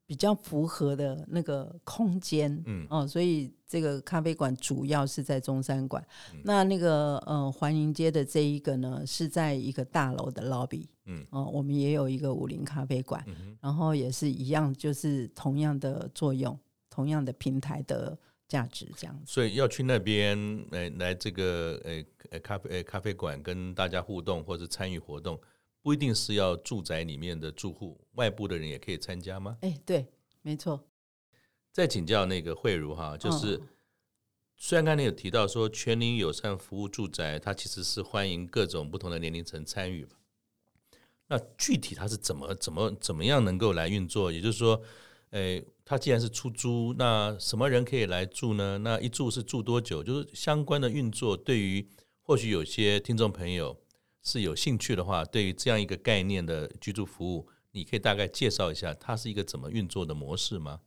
[0.07, 6.05] 比较符合的那个空间，嗯哦，所以这个咖啡馆主要是在中山馆。
[6.33, 16.57] 嗯、那那个呃环迎街的这一个呢，是在一个大楼的 lobby，嗯哦，我们也有一个武林咖啡馆，嗯、然后也是一样，就是同样的作用，
[16.89, 19.23] 同样的平台的价值这样子。
[19.25, 20.37] 所以要去那边
[20.71, 25.39] 来来这个呃呃咖啡呃咖啡馆跟大家互动或者参与活动。
[25.81, 29.55] 不一定是要住宅里面的住户，外部的人也可以参加吗？
[29.61, 30.03] 哎，对，
[30.41, 30.83] 没错。
[31.75, 33.67] 再请教那个慧茹哈，就是、嗯、
[34.55, 40.07] 虽然刚才有提到说全龄友善服务住宅，它其实是欢迎各种不同的年龄层参与。
[41.27, 44.31] 那具体它是怎么怎么怎么样能够来运作？
[44.31, 44.81] 也就是说，
[45.31, 48.77] 哎，它既然是出租，那什么人可以来住呢？
[48.77, 50.01] 那一住是住多久？
[50.01, 51.85] 就是相关的运作，对于
[52.21, 53.77] 或许有些听众朋友。
[54.23, 60.79] 是有兴趣的话，对于这样一个概念的居住服务，你可以大概介绍一下，它是一个怎么运作的模式吗？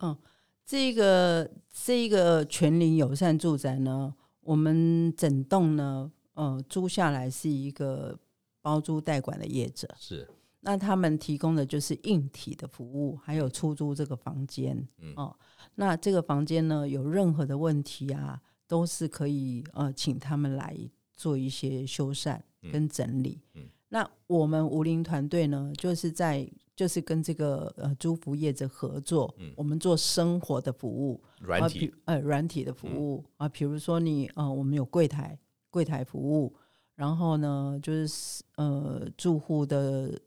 [0.00, 0.16] 嗯，
[0.64, 8.18] 这个这一个全龄友善住宅呢，我们整栋呢，呃，租下来是一个
[8.60, 10.28] 包租代管的业者，是，
[10.60, 15.36] 那他们提供的就是硬体的服务，还有出租这个房间，嗯，哦，
[15.74, 20.76] 那这个房间呢，有任何的问题啊，都是可以呃，请他们来
[21.14, 22.40] 做一些修缮。
[22.72, 31.90] 跟整理，嗯嗯、那我们武林团队呢，就是在就是跟这个呃租服业者合作，嗯、我们做生活的服务，软体。
[32.04, 35.38] 呃软体的服务、嗯、啊，比如说你呃我们有柜台
[35.70, 36.54] 柜台服务，
[36.94, 40.20] 然后呢就是呃住户的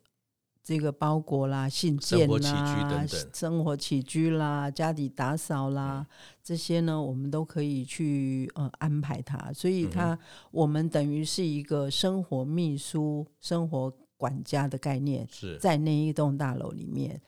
[0.63, 6.05] 这个包裹啦、信件啦、生活起居啦、家里打扫啦、嗯、
[6.41, 13.93] 这些呢，我们都可以去呃安排它，所以它、嗯、我们等于是一个生活秘书生活。
[14.19, 17.21] 管家的概念是在那一栋大楼里面。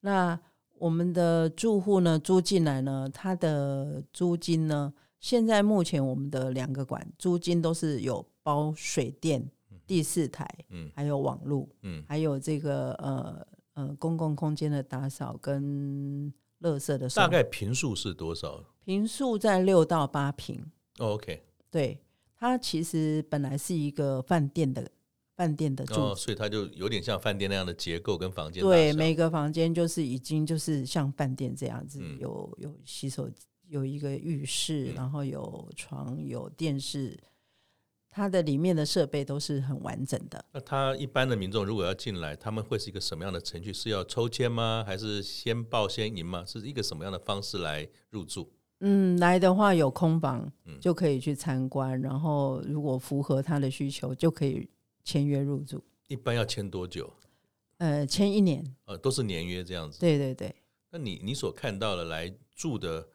[0.00, 0.40] 那
[0.78, 9.46] 我们的住户呢，租进来呢，他的租金呢，现在目前我们的两个馆租金都是有包水电、
[9.86, 16.32] 第四台，嗯，还有网络，嗯，还有这个呃呃公共空间的打扫跟
[16.62, 17.08] 垃圾的。
[17.10, 18.64] 大概平数是多少？
[18.86, 20.64] 平数在六到八平。
[20.98, 22.00] Oh, OK，对，
[22.34, 24.90] 它其实本来是一个饭店的。
[25.38, 28.60] 饭店的住，哦，所以它就有点像饭店那样的结构跟房间。
[28.60, 33.30] 对，每个房间就是已经就是像饭店这样子，嗯、有有洗手，
[33.68, 37.16] 有一个浴室，嗯、然后有床，有电视，
[38.10, 40.44] 它的里面的设备都是很完整的。
[40.50, 43.72] 那他一般的民众如果要进来，他们会是一个什么样的程序？
[43.72, 44.82] 是要抽签吗？
[44.84, 46.44] 还是先报先赢吗？
[46.44, 48.50] 是一个什么样的方式来入住？
[48.80, 54.68] 嗯，来的话有空房就可以去参观，嗯、然后如果符合他的需求就可以。
[55.08, 57.10] 签约入住一般要签多久？
[57.78, 58.62] 呃，签一年。
[58.84, 59.98] 呃，都是年约这样子。
[59.98, 60.54] 对对对。
[60.90, 63.08] 那你你所看到的来住的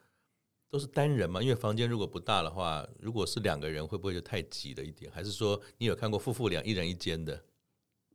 [0.68, 1.40] 都是单人吗？
[1.40, 5.08] 因为房间如果不大的话，如果是两个人，会不会就太挤了一点？
[5.12, 7.40] 还是说你有看过夫妇俩一人一间的？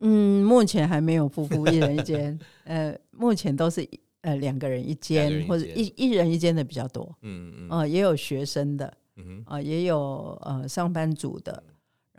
[0.02, 2.38] 嗯，目前还没有夫妇一人一间。
[2.66, 3.88] 呃，目前都是
[4.20, 7.16] 呃两个人一间，或者一一人一间的比较多。
[7.22, 7.70] 嗯嗯。
[7.70, 11.64] 呃，也有学生的，嗯哼，啊，也有呃上班族的。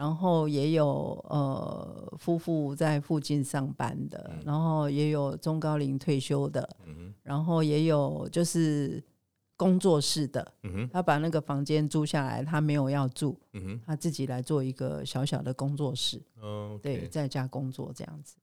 [0.00, 6.66] 然后也有呃夫妇在附近上班的，嗯、然后也有中高龄退休的，
[7.22, 9.04] 然后也有就是
[9.58, 10.54] 工作室的，
[10.90, 13.38] 他把那个房间租下来，他没有要住，
[13.84, 16.18] 他自己来做一个小小的工作室，
[16.80, 18.36] 对，在家工作这样子。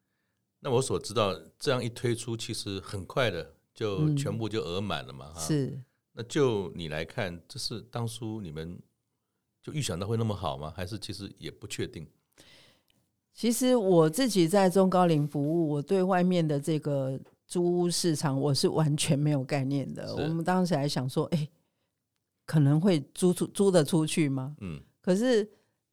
[0.60, 5.34] 那我所知道，这样一推出，其实很快的就全部就额满了嘛。
[5.34, 5.82] 是。
[6.14, 8.80] 那就你来看，这是当初你们。
[9.68, 10.72] 就预想到会那么好吗？
[10.74, 12.08] 还是其实也不确定？
[13.34, 20.16] 其实我自己在中高龄服务，我对外面的这个租屋市场我是完全没有概念的。
[20.16, 21.50] 我们当时还想说，哎，
[22.46, 24.56] 可能会租出租得出去吗？
[24.62, 24.80] 嗯。
[25.02, 25.46] 可是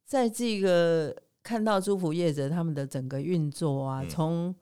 [0.05, 4.55] 在这个看到租服业者他们的整个运作啊，从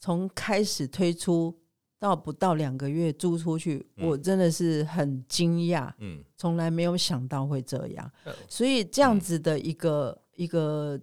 [0.00, 1.54] 从、嗯、开始推出。
[2.04, 8.12] 到不到两个月租出去，我真的是很惊讶，嗯，从来没有想到会这样，
[8.46, 11.00] 所以这样子的一个一个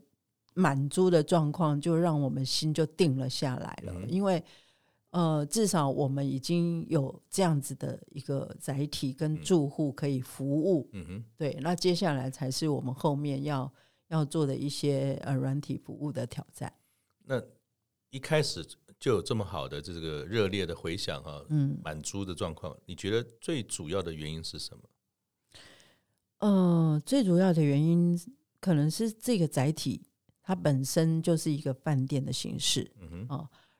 [0.54, 4.44] 满租的状况，就让我们心就定了下来了，因为
[5.10, 13.74] 呃，至少我们已经有这样子的一个载体跟住户可以服务，嗯哼，对，那接下来才是我们后面要
[14.10, 16.72] 要做的一些呃软体服务的挑战。
[17.26, 17.42] 那
[18.12, 18.64] 一开始。
[19.02, 24.84] 就有这么好的这个热烈的回响哈，嗯，满足的状况，你觉得最主要的原因是什么？
[26.38, 28.16] 呃，最主要的原因
[28.60, 30.06] 可能是这个载体
[30.44, 33.28] 它本身就是一个饭店的形式，嗯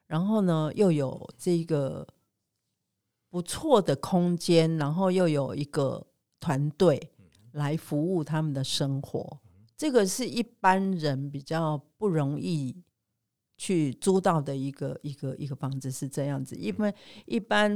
[0.08, 2.06] 然后呢又有这个
[3.30, 6.04] 不错的空间，然后又有一个
[6.40, 7.12] 团队
[7.52, 9.38] 来服务他们的生活，
[9.76, 12.82] 这个是一般人比较不容易。
[13.62, 16.92] 去租到的一个一个一个房子是这样子，因为
[17.26, 17.70] 一般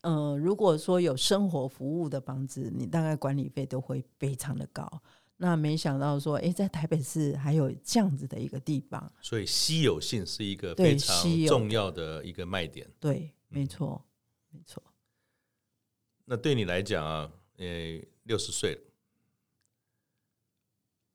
[0.00, 4.84] 呃，如果说有生活服务的房子，你大概管理费都会非常的高。
[5.36, 11.16] 那没想到说，哎，在台北市还有这样子的一个地方，所以稀有性是一个非常
[11.46, 12.84] 重要的一个卖点。
[12.98, 14.04] 对，对，没错，
[14.50, 14.82] 没错。
[16.24, 17.66] 那对你来讲啊，呃，
[18.24, 18.80] 六十岁了，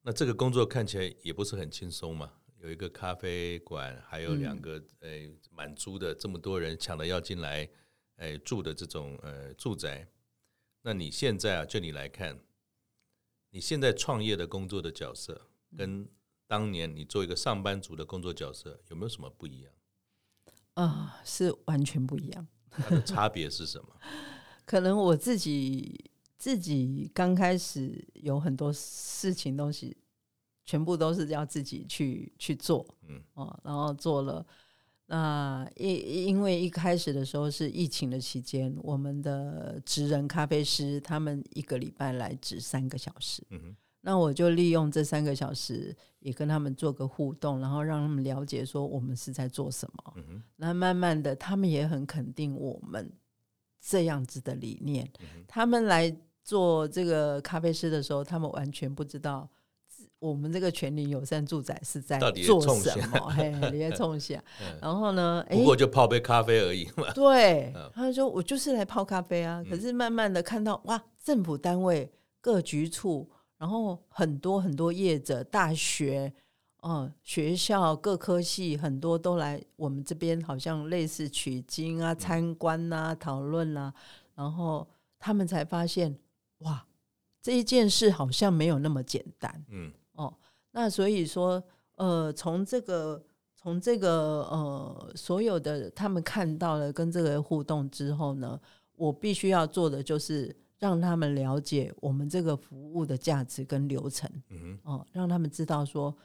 [0.04, 2.32] 那这个工作看起来也不是很轻松嘛。
[2.66, 7.70] 有一个咖啡馆，还有两个诶满租的，这么多人抢着要进来
[8.16, 10.08] 诶住的这种呃住宅。
[10.82, 12.40] 那你现在啊，就你来看，
[13.52, 15.48] 你现在创业的工作的角色，
[15.78, 16.10] 跟
[16.48, 19.72] 当年你做一个上班族的工作角色有没有什么不一样？
[20.74, 22.48] 啊，是完全不一样。
[22.72, 23.96] 它的差别是什么？
[24.66, 29.96] 可能我自己自己刚开始有很多事情东西。
[30.66, 34.46] 全部都是要自己去去做，嗯，哦，然后做了，
[35.06, 53.12] 那因因为一开始的时候是疫情的期间，我们的职人咖啡师他们一个礼拜来值三个小时，嗯哼，那我就利用这三个小时也跟他们做个互动，然后让他们了解说我们是在做什么，嗯哼，那慢慢的，他们也很肯定我们
[53.80, 55.08] 这样子的理念。
[55.48, 56.12] 他们来
[56.44, 59.48] 做这个咖啡师的时候，他们完全不知道
[60.20, 63.20] 我们这个全龄友善住宅是在做什么。
[63.36, 64.44] 嘿，你在冲下。
[64.82, 67.12] 然后呢，不过就泡杯咖啡而已嘛。
[67.14, 69.64] 对， 他就说我就是来泡咖啡啊。
[69.70, 76.34] 可是慢慢的看到，哇，政府单位、各局处，然后很多很多业者、大学。
[76.82, 83.92] 哦，学校各科系很多都来我们这边，好像类似取经啊、参观啊、讨论啊，
[84.36, 84.88] 然后
[85.18, 86.16] 他们才发现，
[86.60, 86.86] 哇，
[87.46, 89.66] 这一件事好像没有那么简单。
[89.70, 90.36] 嗯，哦，
[90.72, 93.24] 那所以说，呃，从这个
[93.56, 98.60] 从这个呃所有的他们看到了跟这个互动之后呢，
[98.96, 104.28] 我必须要做的就是让他们了解我们这个服务的价值跟流程。
[104.50, 106.16] 嗯，哦，让他们知道说。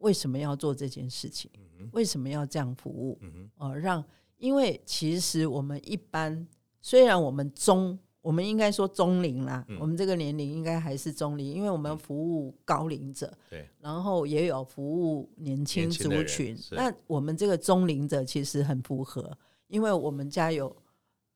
[0.00, 1.50] 为什么要做这件事情？
[1.92, 3.18] 为什么要这样服务？
[3.22, 4.04] 嗯、哦，让
[4.36, 6.46] 因为其实我们一般
[6.82, 16.58] 虽然我们中，我们应该说中龄啦，嗯、我们这个年龄应该还是中龄，因为我们服务高龄者，对，然后也有服务年轻族群。
[16.72, 19.30] 那我们这个中龄者其实很符合，
[19.68, 20.74] 因为我们家有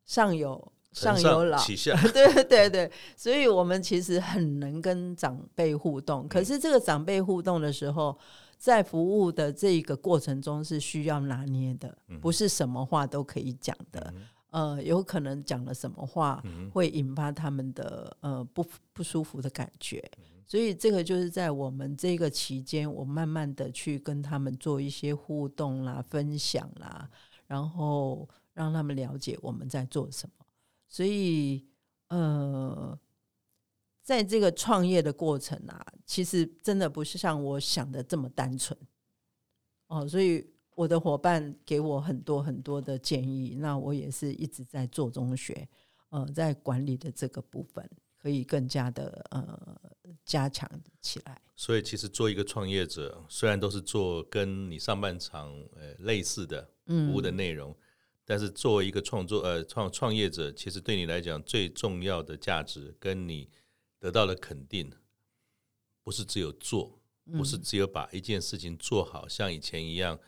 [0.05, 6.27] 上有上有老， 下对对对，所以我们其实很能跟长辈互动。
[6.27, 8.19] 可是这个长辈互动的时候。
[8.61, 14.13] 在服务的这个过程中是需要拿捏的，不是什么话都可以讲的。
[14.51, 16.43] 呃，有可能讲了什么话
[16.73, 20.03] 会引发他们的呃不不舒服的感觉，
[20.47, 27.11] 所以这个就是在我们这个期间，我慢慢的去跟他们做一些互动啦、分享啦，
[27.47, 30.47] 然后让他们了解我们在做什么。
[30.89, 31.67] 所以，
[32.09, 32.99] 呃。
[34.03, 38.77] 在这个创业的过程啊，其实真的不是像我想的这么单纯
[39.87, 40.45] 哦，所以
[40.81, 45.69] 我的伙伴给我很多很多的建议，那我也是一直在做中学，
[46.09, 49.79] 呃，在管理的这个部分可以更加的呃
[50.25, 50.67] 加强
[51.03, 51.39] 起来。
[51.55, 57.77] 所以，其实做一个创业者，虽然都是做跟你上半场呃类似的服务的内容，嗯、
[58.25, 63.51] 但是作为一个创作呃创创业者，其实对你来讲最重要的价值跟你。
[63.99, 64.91] 得到了肯定，
[66.03, 66.99] 不是只有做，
[67.37, 70.19] 不是只有把一件事情做好，嗯、像以前一样，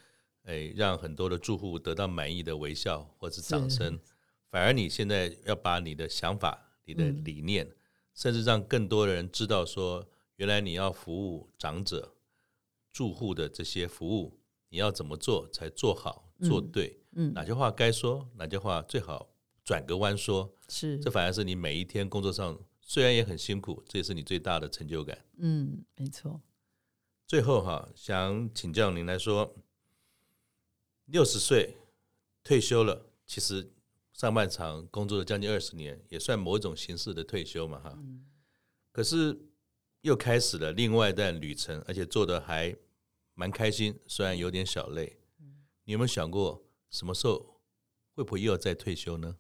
[0.44, 3.98] 哎，让很多的住户得到满意的微笑或者掌声。
[4.50, 7.76] 反而你现在要把你的想法、你的理念，嗯、
[8.14, 12.14] 甚至让更多的人知道说，原来你要服务长者、
[12.92, 16.98] 住户的这些服务，你要怎么做才做好、做对？
[17.12, 19.34] 嗯嗯、哪些话该说，哪些话最好
[19.64, 20.54] 转个弯说。
[20.68, 22.58] 是，这反而是你每一天工作上。
[22.84, 25.16] 虽然也很辛苦，这也是你最大的成就感。
[25.38, 26.42] 嗯，没错。
[27.26, 29.54] 最后哈，想请教您来说，
[31.12, 31.76] 六十岁
[32.42, 33.70] 退休了，其实
[34.14, 37.92] 上半场工作了将近二十年，也算某种形式的退休嘛哈。
[37.98, 38.24] 嗯。
[38.90, 39.38] 可是
[40.00, 42.74] 又开始了另外一段旅程，而且做的还
[43.34, 45.18] 蛮开心，虽然有点小累。
[45.38, 45.64] 嗯。
[45.84, 47.60] 你有没有想过，什么时候
[48.14, 49.36] 会不会又要再退休呢？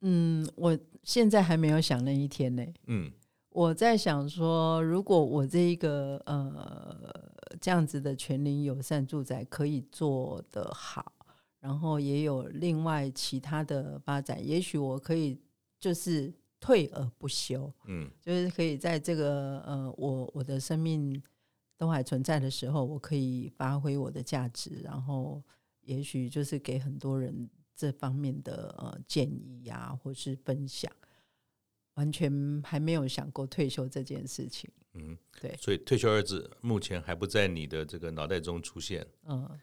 [0.00, 2.66] 嗯，我现在还没有想那一天呢。
[2.86, 3.12] 嗯，
[3.50, 7.30] 我在想说，如果我这一个呃
[7.60, 11.12] 这样子的全龄友善住宅可以做得好，
[11.60, 15.40] 然后也有另外其他的发展，也许我可以
[15.78, 17.72] 就是退而不休。
[17.86, 21.22] 嗯，就是可以在这个呃我我的生命
[21.76, 25.42] 都还存在的时候，我可以发挥我的价值，然后
[25.82, 27.48] 也许就是给很多人。
[27.80, 30.90] 这方面的呃建议呀、啊，或是分享，
[31.98, 34.70] 完全还没有想过退休这件事情。
[34.94, 39.04] 嗯，对，所以退休二字目前还不在你的这个脑袋中出现。
[39.24, 39.58] 嗯，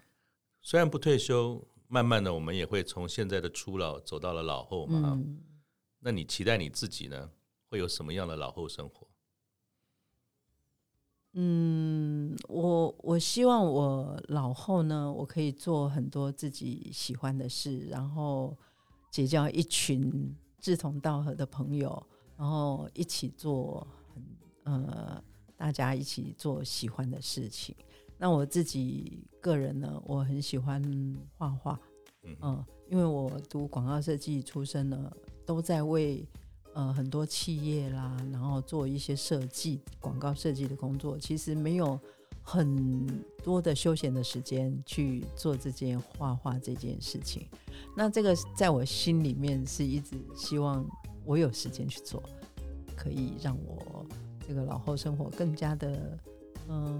[0.62, 5.14] 虽然不退休，慢慢的我们也会从现在的初老走到了老后嘛。
[5.16, 5.40] 嗯，
[6.00, 7.32] 那你期待你自己呢，
[7.70, 9.08] 会有什么样的老后生活？
[11.38, 18.58] 嗯，我我希望我老后呢，我可以做很多自己喜欢的事，然后
[19.10, 22.08] 结交一群志同道合的朋友，
[22.38, 24.24] 然后一起做很
[24.64, 25.24] 呃，
[25.58, 27.76] 大家一起做喜欢的事情。
[28.18, 30.82] 那我自己个人呢，我很喜欢
[31.38, 31.80] 画画，
[32.24, 35.12] 嗯、呃，因为我读广告设计出身呢，
[35.46, 36.28] 都在为。
[36.78, 41.98] 呃，很多企业啦，然后做一些设计、广告设计的工作，其实没有
[42.42, 43.08] 很
[43.42, 47.48] 多的休闲的时间去做这件画画这件事情。
[47.96, 50.86] 那这个在我心里面是一直希望
[51.26, 52.21] 我有时间去做，
[52.95, 54.05] 可以让我
[54.47, 56.17] 这个老后生活更加的，
[56.69, 56.99] 嗯、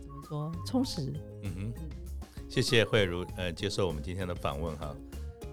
[0.00, 1.12] 怎么说充实？
[1.42, 1.72] 嗯哼。
[2.48, 4.92] 谢谢慧茹，呃，接受我们今天的访问哈。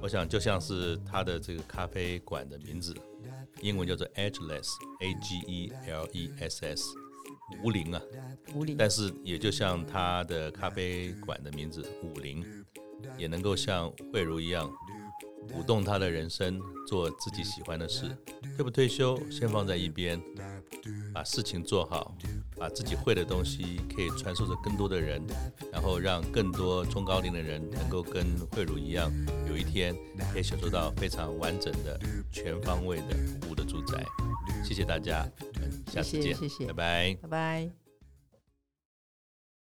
[0.02, 2.92] 我想就像是他的这个咖啡馆的名字，
[3.62, 6.84] 英文叫做 Ageless，A G E L E S S，
[7.64, 8.02] 无龄啊，
[8.56, 8.76] 无龄。
[8.76, 12.44] 但是也就像他的咖啡馆的名字五零，
[13.16, 14.72] 也能够像慧茹一样。
[15.54, 18.16] 舞动他的人生，做自己喜欢的事，
[18.56, 20.22] 退不退休先放在一边，
[21.14, 22.16] 把事情做好，
[22.58, 25.22] 把自己会的东西可以传授给更多的人，
[25.72, 29.12] 然后让更多中高龄的人能够跟慧茹一样，
[29.50, 29.96] 有一天
[30.34, 32.00] 可以享受到非常完整的、
[32.32, 34.04] 全方位的服务的住宅。
[34.64, 35.30] 谢谢大家，
[35.92, 36.36] 下次见，
[36.68, 37.87] 拜拜，拜拜。